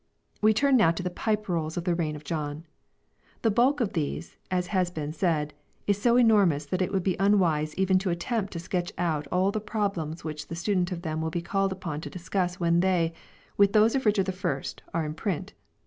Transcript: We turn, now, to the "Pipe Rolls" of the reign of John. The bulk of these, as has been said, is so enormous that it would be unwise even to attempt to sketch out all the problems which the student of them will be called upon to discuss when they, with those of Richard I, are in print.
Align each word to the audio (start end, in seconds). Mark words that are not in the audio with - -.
We 0.41 0.51
turn, 0.55 0.77
now, 0.77 0.89
to 0.89 1.03
the 1.03 1.11
"Pipe 1.11 1.47
Rolls" 1.47 1.77
of 1.77 1.83
the 1.83 1.93
reign 1.93 2.15
of 2.15 2.23
John. 2.23 2.65
The 3.43 3.51
bulk 3.51 3.79
of 3.81 3.93
these, 3.93 4.35
as 4.49 4.65
has 4.73 4.89
been 4.89 5.13
said, 5.13 5.53
is 5.85 6.01
so 6.01 6.17
enormous 6.17 6.65
that 6.65 6.81
it 6.81 6.91
would 6.91 7.03
be 7.03 7.15
unwise 7.19 7.75
even 7.75 7.99
to 7.99 8.09
attempt 8.09 8.51
to 8.53 8.59
sketch 8.59 8.91
out 8.97 9.27
all 9.31 9.51
the 9.51 9.61
problems 9.61 10.23
which 10.23 10.47
the 10.47 10.55
student 10.55 10.91
of 10.91 11.03
them 11.03 11.21
will 11.21 11.29
be 11.29 11.43
called 11.43 11.71
upon 11.71 12.01
to 12.01 12.09
discuss 12.09 12.59
when 12.59 12.79
they, 12.79 13.13
with 13.57 13.73
those 13.73 13.93
of 13.93 14.07
Richard 14.07 14.27
I, 14.27 14.73
are 14.97 15.05
in 15.05 15.13
print. 15.13 15.53